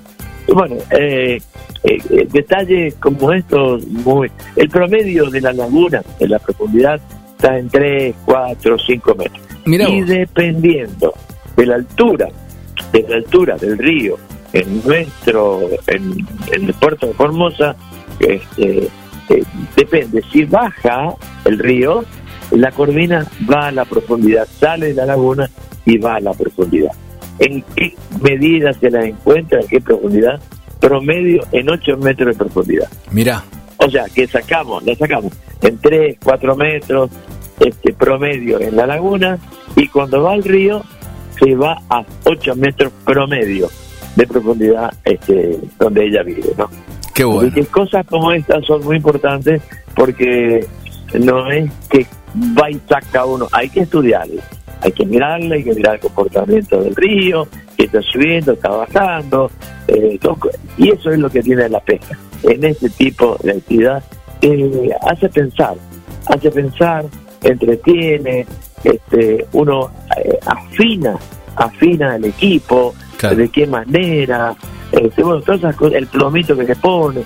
Y 0.46 0.52
bueno, 0.52 0.76
eh, 0.90 1.40
eh, 1.84 2.28
detalles 2.30 2.94
como 2.94 3.32
estos, 3.32 3.86
muy, 3.86 4.30
el 4.56 4.68
promedio 4.68 5.28
de 5.30 5.40
la 5.40 5.52
laguna, 5.52 6.02
en 6.18 6.30
la 6.30 6.38
profundidad, 6.38 7.00
está 7.36 7.58
en 7.58 7.68
3, 7.68 8.14
4, 8.24 8.76
5 8.78 9.14
metros. 9.14 9.42
y 9.66 10.00
dependiendo 10.02 11.14
de 11.56 11.66
la 11.66 11.74
altura, 11.76 12.28
de 12.92 13.02
la 13.02 13.16
altura 13.16 13.56
del 13.56 13.78
río 13.78 14.16
en 14.52 14.82
nuestro, 14.84 15.60
en, 15.86 16.26
el 16.52 16.74
puerto 16.74 17.06
de 17.06 17.14
Formosa, 17.14 17.76
este, 18.20 18.88
eh, 19.28 19.44
depende, 19.76 20.22
si 20.32 20.44
baja 20.44 21.14
el 21.44 21.58
río, 21.58 22.04
la 22.50 22.72
corvina 22.72 23.26
va 23.50 23.68
a 23.68 23.72
la 23.72 23.84
profundidad, 23.84 24.48
sale 24.58 24.88
de 24.88 24.94
la 24.94 25.06
laguna 25.06 25.50
y 25.84 25.98
va 25.98 26.16
a 26.16 26.20
la 26.20 26.32
profundidad. 26.32 26.92
¿En 27.38 27.62
qué 27.76 27.94
medida 28.20 28.72
se 28.72 28.90
la 28.90 29.04
encuentra? 29.04 29.60
¿En 29.60 29.68
qué 29.68 29.80
profundidad? 29.80 30.40
Promedio 30.80 31.42
en 31.52 31.70
8 31.70 31.96
metros 31.98 32.36
de 32.36 32.44
profundidad. 32.44 32.88
Mira. 33.12 33.44
O 33.76 33.88
sea, 33.90 34.06
que 34.12 34.26
sacamos, 34.26 34.82
la 34.84 34.94
sacamos 34.96 35.32
en 35.62 35.78
3, 35.78 36.18
4 36.24 36.56
metros, 36.56 37.10
este 37.60 37.92
promedio 37.92 38.60
en 38.60 38.76
la 38.76 38.86
laguna, 38.86 39.38
y 39.76 39.86
cuando 39.88 40.22
va 40.22 40.32
al 40.32 40.42
río 40.42 40.82
se 41.38 41.54
va 41.54 41.80
a 41.88 42.04
8 42.24 42.56
metros 42.56 42.92
promedio 43.04 43.68
de 44.18 44.26
profundidad 44.26 44.92
este, 45.04 45.60
donde 45.78 46.06
ella 46.06 46.24
vive, 46.24 46.50
¿no? 46.58 46.68
Qué 47.14 47.22
bueno. 47.24 47.52
Y 47.54 47.64
cosas 47.66 48.04
como 48.06 48.32
estas 48.32 48.66
son 48.66 48.84
muy 48.84 48.96
importantes 48.96 49.62
porque 49.94 50.66
no 51.14 51.48
es 51.52 51.70
que 51.88 52.04
va 52.58 52.68
y 52.68 52.80
saca 52.88 53.24
uno, 53.24 53.46
hay 53.52 53.70
que 53.70 53.80
estudiarla, 53.80 54.42
hay 54.80 54.90
que 54.90 55.06
mirarla, 55.06 55.54
hay 55.54 55.62
que 55.62 55.72
mirar 55.72 55.94
el 55.94 56.00
comportamiento 56.00 56.82
del 56.82 56.96
río, 56.96 57.46
que 57.76 57.84
está 57.84 58.02
subiendo, 58.02 58.52
está 58.52 58.70
bajando, 58.70 59.52
eh, 59.86 60.18
y 60.76 60.90
eso 60.90 61.10
es 61.10 61.18
lo 61.18 61.30
que 61.30 61.40
tiene 61.40 61.68
la 61.68 61.80
pesca. 61.80 62.18
En 62.42 62.64
este 62.64 62.90
tipo 62.90 63.36
de 63.44 63.52
actividad 63.52 64.02
eh, 64.42 64.90
hace 65.08 65.28
pensar, 65.28 65.76
hace 66.26 66.50
pensar, 66.50 67.04
entretiene, 67.42 68.46
este, 68.82 69.46
uno 69.52 69.90
eh, 70.16 70.38
afina, 70.44 71.16
afina 71.54 72.16
el 72.16 72.24
equipo, 72.24 72.94
de 73.22 73.48
qué 73.48 73.66
manera, 73.66 74.54
este, 74.92 75.22
bueno, 75.22 75.40
todas 75.42 75.60
esas 75.60 75.76
cosas, 75.76 75.96
el 75.96 76.06
plomito 76.06 76.56
que 76.56 76.66
se 76.66 76.76
pone, 76.76 77.22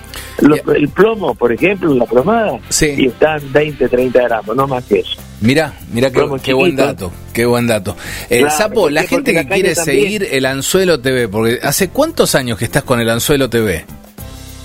el 0.75 0.89
plomo, 0.89 1.33
por 1.35 1.51
ejemplo, 1.51 1.93
la 1.93 2.05
plomada, 2.05 2.59
y 2.81 3.07
están 3.07 3.39
20, 3.51 3.87
30 3.87 4.21
gramos, 4.21 4.55
no 4.55 4.67
más 4.67 4.83
que 4.85 4.99
eso. 4.99 5.17
Mira, 5.41 5.73
mira 5.91 6.11
qué, 6.11 6.25
qué 6.41 6.53
buen 6.53 6.75
dato, 6.75 7.11
qué 7.33 7.45
buen 7.45 7.67
dato. 7.67 7.95
Eh, 8.29 8.43
Sapo, 8.49 8.89
la 8.89 9.03
gente 9.03 9.33
que 9.33 9.45
quiere 9.47 9.75
seguir 9.75 10.27
el 10.31 10.45
Anzuelo 10.45 10.99
TV, 10.99 11.27
porque 11.27 11.59
¿hace 11.61 11.89
cuántos 11.89 12.35
años 12.35 12.57
que 12.57 12.65
estás 12.65 12.83
con 12.83 12.99
el 12.99 13.09
Anzuelo 13.09 13.49
TV? 13.49 13.85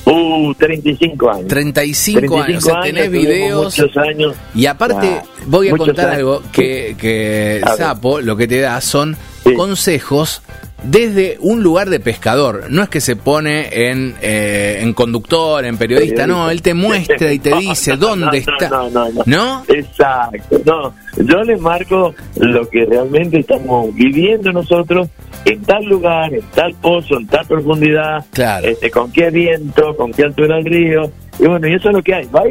Uh, 0.05 0.55
35 0.55 1.31
años. 1.31 1.49
35, 1.49 2.41
años, 2.41 2.65
o 2.65 2.67
sea, 2.71 2.81
tenés 2.81 3.11
videos. 3.11 3.79
Muchos 3.79 3.97
años. 3.99 4.35
Y 4.55 4.67
aparte, 4.67 5.21
voy 5.47 5.69
a 5.69 5.77
contar 5.77 6.11
algo 6.11 6.43
que, 6.51 6.97
que 6.99 7.61
Sapo 7.77 8.21
lo 8.21 8.37
que 8.37 8.49
te 8.49 8.61
da 8.61 8.81
son 8.81 9.17
consejos 9.57 10.43
desde 10.83 11.37
un 11.41 11.63
lugar 11.63 11.91
de 11.91 12.01
pescador. 12.01 12.67
No 12.71 12.83
es 12.83 12.89
que 12.89 13.01
se 13.01 13.17
pone 13.17 13.91
en, 13.91 14.15
eh, 14.21 14.79
en 14.81 14.93
conductor, 14.95 15.65
en 15.65 15.77
periodista, 15.77 16.27
no, 16.27 16.51
él 16.51 16.63
te 16.63 16.75
muestra 16.75 17.33
y 17.33 17.39
te 17.39 17.55
dice 17.59 17.97
dónde 17.97 18.39
está. 18.39 18.69
No, 18.69 18.91
no, 18.91 19.09
no, 19.27 19.65
Exacto, 19.69 20.61
no. 20.65 20.95
Yo 21.17 21.43
le 21.43 21.57
marco 21.57 22.15
lo 22.37 22.69
que 22.69 22.85
realmente 22.85 23.41
estamos 23.41 23.93
viviendo 23.95 24.53
nosotros 24.53 25.09
en 25.45 25.63
tal 25.63 25.85
lugar, 25.85 26.33
en 26.33 26.43
tal 26.55 26.75
pozo, 26.75 27.19
en 27.19 27.27
tal 27.27 27.47
profundidad, 27.47 28.25
este, 28.63 28.91
con 28.91 29.11
qué 29.13 29.31
viento, 29.31 29.97
con 29.97 30.13
qué 30.13 30.25
altura 30.25 30.57
del 30.57 30.67
río. 30.67 31.11
Y 31.39 31.47
bueno, 31.47 31.67
y 31.69 31.75
eso 31.75 31.89
es 31.89 31.95
lo 31.95 32.03
que 32.03 32.15
hay. 32.15 32.27
Va. 32.27 32.43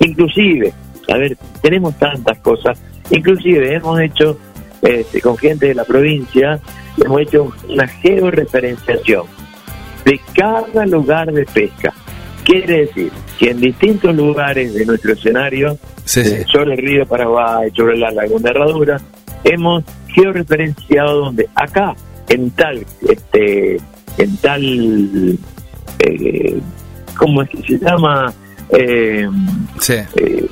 Inclusive, 0.00 0.72
a 1.08 1.18
ver, 1.18 1.36
tenemos 1.62 1.96
tantas 1.98 2.38
cosas. 2.38 2.80
Inclusive 3.10 3.74
hemos 3.74 4.00
hecho 4.00 4.38
este, 4.82 5.20
con 5.20 5.36
gente 5.36 5.66
de 5.66 5.74
la 5.74 5.84
provincia 5.84 6.60
hemos 6.96 7.20
hecho 7.20 7.52
una 7.68 7.86
georreferenciación 7.86 9.26
de 10.04 10.20
cada 10.34 10.86
lugar 10.86 11.32
de 11.32 11.44
pesca. 11.44 11.92
Quiere 12.44 12.86
decir 12.86 13.12
que 13.38 13.50
en 13.50 13.60
distintos 13.60 14.14
lugares 14.14 14.74
de 14.74 14.84
nuestro 14.86 15.12
escenario, 15.12 15.78
eh, 16.16 16.44
sobre 16.50 16.74
el 16.74 16.78
río 16.78 17.06
Paraguay, 17.06 17.70
sobre 17.76 17.96
la 17.96 18.10
laguna 18.10 18.50
Herradura, 18.50 19.00
hemos 19.44 19.84
georreferenciado 20.08 21.26
donde 21.26 21.48
acá, 21.54 21.94
en 22.28 22.50
tal, 22.50 22.84
este, 23.08 23.76
en 24.18 24.36
tal, 24.38 25.38
eh, 26.00 26.60
¿cómo 27.16 27.42
es 27.42 27.50
que 27.50 27.62
se 27.62 27.78
llama? 27.78 28.32
Eh, 28.70 29.28
sí. 29.78 29.94
Eh, 30.16 30.46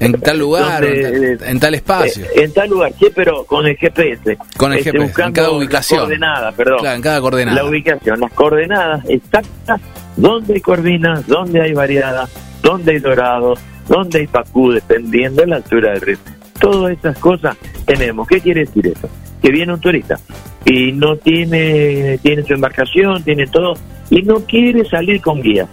en 0.00 0.12
tal 0.20 0.38
lugar, 0.38 0.84
en, 0.84 1.60
tal, 1.60 1.74
espacio. 1.74 2.24
Eh, 2.26 2.44
en 2.44 2.52
tal 2.52 2.70
lugar, 2.70 2.92
sí, 2.98 3.06
pero 3.14 3.44
con 3.44 3.66
el 3.66 3.76
GPS. 3.76 4.38
Con 4.56 4.72
el 4.72 4.78
este, 4.78 4.92
GPS, 4.92 5.22
en 5.22 5.32
cada 5.32 5.50
ubicación. 5.50 6.00
Coordenada, 6.00 6.52
perdón. 6.52 6.78
Claro, 6.80 6.96
en 6.96 7.02
cada 7.02 7.20
coordenada. 7.20 7.62
La 7.62 7.68
ubicación, 7.68 8.20
las 8.20 8.32
coordenadas 8.32 9.04
exactas, 9.08 9.80
dónde 10.16 10.54
hay 10.54 10.60
corvinas, 10.60 11.26
dónde 11.26 11.60
hay 11.60 11.72
variada, 11.72 12.28
dónde 12.62 12.92
hay 12.92 12.98
dorado, 12.98 13.54
dónde 13.88 14.20
hay 14.20 14.26
pacú, 14.26 14.72
dependiendo 14.72 15.42
de 15.42 15.48
la 15.48 15.56
altura 15.56 15.92
del 15.92 16.00
río. 16.00 16.18
Todas 16.60 16.96
esas 16.96 17.18
cosas 17.18 17.56
tenemos. 17.86 18.26
¿Qué 18.28 18.40
quiere 18.40 18.60
decir 18.60 18.86
eso? 18.86 19.08
Que 19.42 19.50
viene 19.50 19.72
un 19.72 19.80
turista 19.80 20.18
y 20.64 20.92
no 20.92 21.16
tiene, 21.16 22.18
tiene 22.18 22.42
su 22.42 22.54
embarcación, 22.54 23.22
tiene 23.22 23.46
todo, 23.46 23.74
y 24.10 24.22
no 24.22 24.40
quiere 24.40 24.84
salir 24.84 25.20
con 25.20 25.40
guía. 25.40 25.66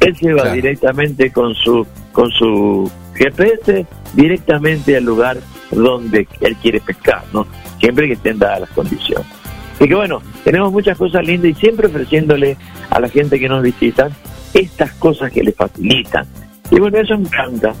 Él 0.00 0.16
se 0.16 0.32
va 0.32 0.52
directamente 0.52 1.32
con 1.32 1.54
su, 1.54 1.86
con 2.12 2.30
su 2.30 2.90
GPS 3.18 3.86
directamente 4.14 4.96
al 4.96 5.04
lugar 5.04 5.38
donde 5.70 6.26
él 6.40 6.56
quiere 6.56 6.80
pescar, 6.80 7.22
¿no? 7.32 7.46
Siempre 7.80 8.06
que 8.06 8.14
estén 8.14 8.38
dadas 8.38 8.60
las 8.60 8.70
condiciones. 8.70 9.26
Así 9.74 9.86
que 9.86 9.94
bueno, 9.94 10.20
tenemos 10.44 10.72
muchas 10.72 10.96
cosas 10.96 11.24
lindas 11.24 11.50
y 11.50 11.54
siempre 11.54 11.86
ofreciéndole 11.86 12.56
a 12.90 13.00
la 13.00 13.08
gente 13.08 13.38
que 13.38 13.48
nos 13.48 13.62
visita 13.62 14.08
estas 14.54 14.92
cosas 14.94 15.30
que 15.30 15.42
le 15.42 15.52
facilitan. 15.52 16.26
Y 16.70 16.80
bueno, 16.80 16.98
eso 16.98 17.14
encanta. 17.14 17.74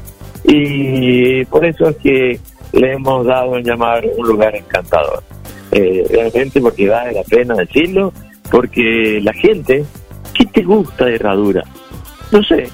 Y 0.44 1.44
por 1.46 1.64
eso 1.64 1.88
es 1.88 1.96
que 1.96 2.40
le 2.72 2.92
hemos 2.92 3.26
dado 3.26 3.56
en 3.56 3.64
llamar 3.64 4.04
un 4.16 4.28
lugar 4.28 4.54
encantador. 4.54 5.22
Eh, 5.72 6.04
realmente 6.10 6.60
porque 6.60 6.88
vale 6.88 7.12
la 7.12 7.22
pena 7.24 7.54
decirlo, 7.54 8.12
porque 8.50 9.20
la 9.22 9.32
gente, 9.32 9.84
¿qué 10.34 10.46
te 10.46 10.62
gusta 10.62 11.06
de 11.06 11.16
Herradura? 11.16 11.64
No 12.30 12.42
sé, 12.42 12.68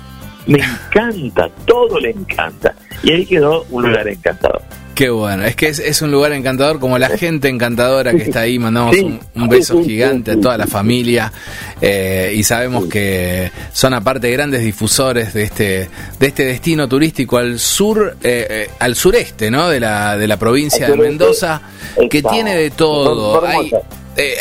me 0.46 0.58
encanta, 0.58 1.48
todo 1.66 1.98
le 1.98 2.10
encanta. 2.10 2.74
Y 3.02 3.12
ahí 3.12 3.26
quedó 3.26 3.64
un 3.70 3.88
lugar 3.88 4.08
encantador. 4.08 4.62
Qué 4.94 5.10
bueno, 5.10 5.44
es 5.44 5.56
que 5.56 5.66
es, 5.66 6.02
un 6.02 6.12
lugar 6.12 6.32
encantador, 6.32 6.78
como 6.78 6.98
la 6.98 7.08
gente 7.08 7.48
encantadora 7.48 8.12
que 8.12 8.22
está 8.22 8.40
ahí, 8.40 8.60
mandamos 8.60 8.96
un, 9.34 9.48
beso 9.48 9.82
gigante 9.82 10.32
a 10.32 10.40
toda 10.40 10.56
la 10.56 10.68
familia 10.68 11.32
eh, 11.80 12.32
y 12.36 12.44
sabemos 12.44 12.86
que 12.86 13.50
son 13.72 13.92
aparte 13.92 14.30
grandes 14.30 14.62
difusores 14.62 15.34
de 15.34 15.42
este 15.42 15.90
de 16.20 16.26
este 16.26 16.44
destino 16.44 16.88
turístico 16.88 17.38
al 17.38 17.58
sur, 17.58 18.16
eh, 18.22 18.46
eh, 18.48 18.70
al 18.78 18.94
sureste, 18.94 19.50
¿no? 19.50 19.68
De 19.68 19.80
la 19.80 20.16
de 20.16 20.28
la 20.28 20.36
provincia 20.36 20.88
de 20.88 20.96
Mendoza, 20.96 21.60
que 22.08 22.22
tiene 22.22 22.56
de 22.56 22.70
todo. 22.70 23.44
Hay, 23.44 23.72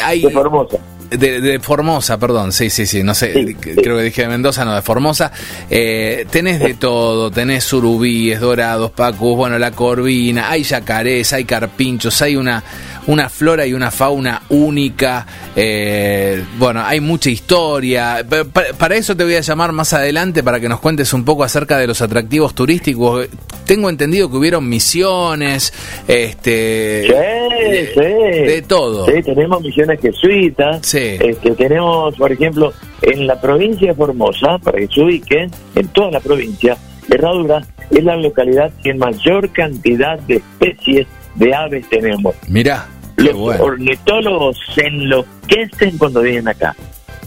hay, 0.03 0.21
de, 1.17 1.59
Formosa, 1.59 2.17
perdón, 2.17 2.51
sí, 2.51 2.69
sí, 2.69 2.85
sí, 2.85 3.03
no 3.03 3.13
sé, 3.13 3.55
creo 3.59 3.97
que 3.97 4.03
dije 4.03 4.23
de 4.23 4.27
Mendoza, 4.27 4.65
no, 4.65 4.75
de 4.75 4.81
Formosa. 4.81 5.31
Eh, 5.69 6.25
tenés 6.29 6.59
de 6.59 6.73
todo, 6.73 7.31
tenés 7.31 7.63
surubíes, 7.63 8.39
dorados, 8.39 8.91
pacus, 8.91 9.35
bueno, 9.35 9.57
la 9.59 9.71
corvina, 9.71 10.49
hay 10.49 10.63
yacarés, 10.63 11.33
hay 11.33 11.45
carpinchos, 11.45 12.21
hay 12.21 12.35
una, 12.35 12.63
una 13.07 13.29
flora 13.29 13.65
y 13.65 13.73
una 13.73 13.91
fauna 13.91 14.43
única. 14.49 15.25
Eh, 15.55 16.43
bueno, 16.57 16.83
hay 16.83 16.99
mucha 16.99 17.29
historia. 17.29 18.25
Para, 18.77 18.95
eso 18.95 19.15
te 19.15 19.23
voy 19.23 19.35
a 19.35 19.41
llamar 19.41 19.71
más 19.71 19.93
adelante 19.93 20.43
para 20.43 20.59
que 20.59 20.69
nos 20.69 20.79
cuentes 20.79 21.13
un 21.13 21.23
poco 21.23 21.43
acerca 21.43 21.77
de 21.77 21.87
los 21.87 22.01
atractivos 22.01 22.55
turísticos. 22.55 23.27
Tengo 23.65 23.89
entendido 23.89 24.29
que 24.29 24.37
hubieron 24.37 24.67
misiones, 24.67 25.73
este, 26.07 27.07
sí, 27.07 27.99
de, 27.99 28.63
todo. 28.67 29.05
Sí, 29.05 29.21
tenemos 29.23 29.61
misiones 29.61 29.99
jesuitas. 30.01 30.85
Sí. 30.85 31.17
Este, 31.19 31.51
tenemos, 31.51 32.15
por 32.15 32.31
ejemplo, 32.31 32.73
en 33.01 33.27
la 33.27 33.39
provincia 33.39 33.89
de 33.89 33.95
Formosa, 33.95 34.57
para 34.59 34.79
que 34.79 34.87
se 34.87 35.01
ubiquen, 35.01 35.51
en 35.75 35.87
toda 35.89 36.11
la 36.11 36.19
provincia, 36.19 36.77
Herradura 37.09 37.65
es 37.89 38.03
la 38.03 38.15
localidad 38.15 38.71
que 38.83 38.93
mayor 38.93 39.49
cantidad 39.51 40.19
de 40.19 40.35
especies 40.35 41.07
de 41.35 41.53
aves 41.53 41.87
tenemos. 41.89 42.35
Mira, 42.47 42.87
los 43.17 43.35
ornitólogos 43.59 44.57
se 44.73 44.87
enloquecen 44.87 45.97
cuando 45.97 46.21
vienen 46.21 46.47
acá, 46.47 46.75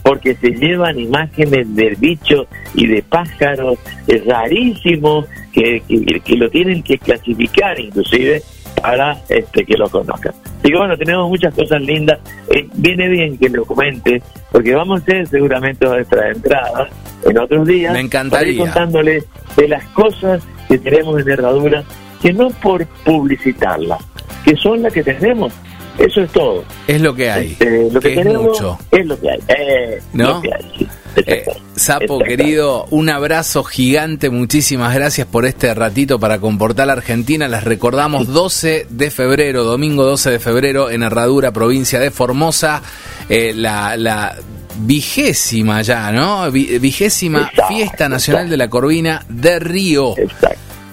porque 0.07 0.37
se 0.37 0.51
llevan 0.51 1.01
imágenes 1.01 1.75
de 1.75 1.97
bichos 1.99 2.47
y 2.75 2.87
de 2.87 3.03
pájaros 3.03 3.77
es 4.07 4.25
rarísimo 4.25 5.27
que, 5.53 5.83
que, 6.25 6.37
lo 6.37 6.49
tienen 6.49 6.85
que 6.85 6.97
clasificar 6.97 7.81
inclusive 7.81 8.41
para 8.81 9.21
este, 9.29 9.65
que 9.65 9.77
lo 9.77 9.89
conozcan. 9.89 10.33
Así 10.61 10.71
que 10.71 10.77
bueno, 10.77 10.97
tenemos 10.97 11.29
muchas 11.29 11.53
cosas 11.53 11.83
lindas. 11.83 12.21
Eh, 12.55 12.69
viene 12.75 13.09
bien 13.09 13.37
que 13.37 13.49
lo 13.49 13.65
comente, 13.65 14.23
porque 14.53 14.77
vamos 14.77 15.01
a 15.01 15.03
hacer 15.03 15.27
seguramente 15.27 15.85
nuestra 15.87 16.31
entrada 16.31 16.89
en 17.25 17.39
otros 17.39 17.67
días. 17.67 17.93
Me 17.93 17.99
encantaría. 17.99 18.61
contándoles 18.61 19.25
de 19.57 19.67
las 19.67 19.85
cosas 19.87 20.41
que 20.69 20.79
tenemos 20.79 21.21
en 21.21 21.31
Herradura, 21.31 21.83
que 22.23 22.33
no 22.33 22.51
por 22.51 22.87
publicitarlas, 23.05 23.99
que 24.45 24.55
son 24.55 24.83
las 24.83 24.93
que 24.93 25.03
tenemos. 25.03 25.53
Eso 25.99 26.21
es 26.23 26.33
todo. 26.33 26.65
Es 26.87 27.01
lo 27.01 27.15
que 27.15 27.31
hay. 27.31 27.53
Este, 27.53 27.91
lo 27.91 28.01
que, 28.01 28.15
tenemos 28.15 28.43
mucho. 28.43 28.79
es 28.91 29.07
lo 29.07 29.19
que 29.19 29.31
hay. 29.31 29.39
Eh, 29.49 30.03
¿No? 30.13 30.35
Lo 30.35 30.43
que 30.43 30.55
hay 30.55 30.89
eh, 31.25 31.45
Sapo 31.75 32.19
querido, 32.19 32.87
un 32.91 33.09
abrazo 33.09 33.65
gigante, 33.65 34.31
muchísimas 34.31 34.95
gracias 34.95 35.27
por 35.27 35.47
este 35.47 35.73
ratito 35.75 36.19
para 36.19 36.39
Comportar 36.39 36.91
Argentina. 36.91 37.49
Les 37.49 37.65
recordamos 37.65 38.29
12 38.29 38.87
de 38.91 39.11
febrero, 39.11 39.65
domingo 39.65 40.05
12 40.05 40.31
de 40.31 40.39
febrero 40.39 40.91
en 40.91 41.03
Herradura, 41.03 41.53
provincia 41.53 42.01
de 42.01 42.11
Formosa, 42.11 42.83
eh, 43.29 43.53
la, 43.55 44.37
vigésima 44.79 45.81
ya, 45.81 46.13
¿no? 46.13 46.51
Vigésima 46.51 47.51
Fiesta 47.69 48.11
Nacional 48.11 48.51
de 48.51 48.59
la 48.59 48.69
Corvina 48.69 49.25
de 49.29 49.59
Río. 49.59 50.15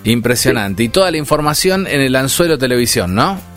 Impresionante. 0.06 0.84
Y 0.84 0.90
toda 0.90 1.12
la 1.12 1.18
información 1.18 1.86
en 1.88 2.00
el 2.00 2.16
Anzuelo 2.16 2.58
Televisión, 2.58 3.14
¿no? 3.14 3.53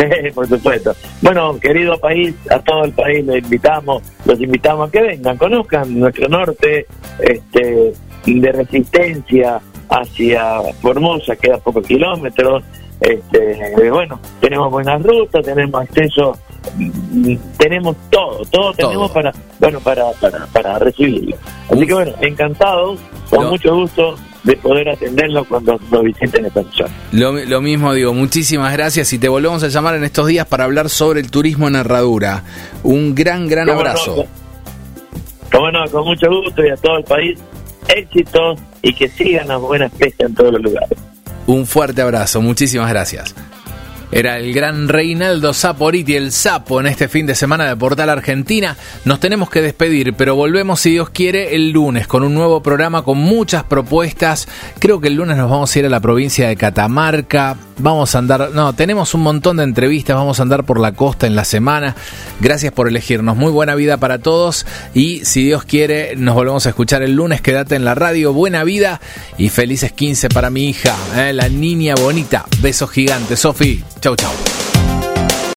Sí, 0.00 0.30
por 0.34 0.48
supuesto. 0.48 0.94
Bueno, 1.20 1.58
querido 1.60 1.98
país, 1.98 2.34
a 2.50 2.58
todo 2.60 2.84
el 2.84 2.92
país 2.92 3.24
los 3.26 3.36
invitamos, 3.36 4.02
los 4.24 4.40
invitamos 4.40 4.88
a 4.88 4.92
que 4.92 5.02
vengan, 5.02 5.36
conozcan 5.36 5.98
nuestro 5.98 6.28
norte 6.28 6.86
este, 7.18 7.92
de 8.26 8.52
resistencia 8.52 9.60
hacia 9.90 10.62
Formosa, 10.80 11.36
queda 11.36 11.58
pocos 11.58 11.86
kilómetros. 11.86 12.62
Este, 13.00 13.90
bueno, 13.90 14.20
tenemos 14.40 14.70
buenas 14.70 15.02
rutas, 15.02 15.44
tenemos 15.44 15.82
acceso, 15.82 16.36
mm, 16.76 17.34
tenemos 17.58 17.96
todo, 18.10 18.42
todo, 18.50 18.72
tenemos 18.74 19.10
para, 19.10 19.32
bueno, 19.58 19.80
para, 19.80 20.12
para, 20.12 20.46
para 20.46 20.78
recibirlo. 20.78 21.36
Así 21.70 21.86
que 21.86 21.94
bueno, 21.94 22.12
encantado, 22.20 22.96
con 23.28 23.48
mucho 23.48 23.74
gusto 23.74 24.16
de 24.42 24.56
poder 24.56 24.88
atenderlo 24.88 25.44
cuando 25.44 25.78
nos 25.90 26.02
visiten 26.02 26.46
esta 26.46 26.62
persona. 26.62 26.90
Lo, 27.12 27.32
lo, 27.32 27.60
mismo 27.60 27.92
digo, 27.92 28.14
muchísimas 28.14 28.72
gracias 28.72 29.12
y 29.12 29.18
te 29.18 29.28
volvemos 29.28 29.62
a 29.62 29.68
llamar 29.68 29.94
en 29.96 30.04
estos 30.04 30.26
días 30.26 30.46
para 30.46 30.64
hablar 30.64 30.88
sobre 30.88 31.20
el 31.20 31.30
turismo 31.30 31.68
en 31.68 31.76
Herradura. 31.76 32.44
Un 32.82 33.14
gran, 33.14 33.48
gran 33.48 33.68
abrazo. 33.68 34.26
bueno, 35.52 35.84
con 35.90 36.04
mucho 36.04 36.28
gusto 36.28 36.64
y 36.64 36.70
a 36.70 36.76
todo 36.76 36.98
el 36.98 37.04
país, 37.04 37.38
éxito 37.88 38.54
y 38.82 38.94
que 38.94 39.08
sigan 39.08 39.48
las 39.48 39.60
buenas 39.60 39.92
pescas 39.92 40.28
en 40.28 40.34
todos 40.34 40.52
los 40.52 40.62
lugares. 40.62 40.98
Un 41.46 41.66
fuerte 41.66 42.00
abrazo, 42.02 42.40
muchísimas 42.40 42.88
gracias. 42.90 43.34
Era 44.12 44.38
el 44.38 44.52
gran 44.52 44.88
Reinaldo 44.88 45.54
Saporiti, 45.54 46.16
el 46.16 46.32
sapo 46.32 46.80
en 46.80 46.88
este 46.88 47.06
fin 47.06 47.26
de 47.26 47.36
semana 47.36 47.68
de 47.68 47.76
Portal 47.76 48.10
Argentina. 48.10 48.76
Nos 49.04 49.20
tenemos 49.20 49.50
que 49.50 49.62
despedir, 49.62 50.14
pero 50.14 50.34
volvemos 50.34 50.80
si 50.80 50.90
Dios 50.90 51.10
quiere 51.10 51.54
el 51.54 51.70
lunes 51.70 52.08
con 52.08 52.24
un 52.24 52.34
nuevo 52.34 52.60
programa 52.60 53.02
con 53.02 53.18
muchas 53.18 53.62
propuestas. 53.62 54.48
Creo 54.80 55.00
que 55.00 55.08
el 55.08 55.14
lunes 55.14 55.36
nos 55.36 55.48
vamos 55.48 55.74
a 55.74 55.78
ir 55.78 55.86
a 55.86 55.90
la 55.90 56.00
provincia 56.00 56.48
de 56.48 56.56
Catamarca. 56.56 57.56
Vamos 57.82 58.14
a 58.14 58.18
andar, 58.18 58.50
no, 58.52 58.72
tenemos 58.74 59.14
un 59.14 59.22
montón 59.22 59.56
de 59.56 59.64
entrevistas, 59.64 60.16
vamos 60.16 60.38
a 60.38 60.42
andar 60.42 60.64
por 60.64 60.78
la 60.78 60.92
costa 60.92 61.26
en 61.26 61.34
la 61.34 61.44
semana. 61.44 61.96
Gracias 62.40 62.72
por 62.72 62.88
elegirnos. 62.88 63.36
Muy 63.36 63.50
buena 63.50 63.74
vida 63.74 63.96
para 63.96 64.18
todos 64.18 64.66
y 64.94 65.24
si 65.24 65.44
Dios 65.44 65.64
quiere 65.64 66.16
nos 66.16 66.34
volvemos 66.34 66.66
a 66.66 66.70
escuchar 66.70 67.02
el 67.02 67.14
lunes. 67.14 67.40
Quédate 67.40 67.74
en 67.76 67.84
la 67.84 67.94
radio. 67.94 68.32
Buena 68.32 68.64
vida 68.64 69.00
y 69.38 69.48
felices 69.48 69.92
15 69.92 70.28
para 70.28 70.50
mi 70.50 70.68
hija, 70.68 70.94
eh, 71.16 71.32
la 71.32 71.48
niña 71.48 71.94
bonita. 71.94 72.44
Besos 72.60 72.90
gigantes, 72.90 73.40
Sofi. 73.40 73.82
Chau, 74.00 74.16
chau. 74.16 74.32